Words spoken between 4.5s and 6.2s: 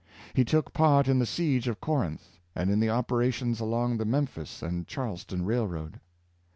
and Charleston Railroad.